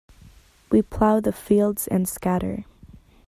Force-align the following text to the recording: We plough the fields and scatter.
We 0.71 0.81
plough 0.81 1.19
the 1.19 1.31
fields 1.31 1.85
and 1.87 2.09
scatter. 2.09 2.65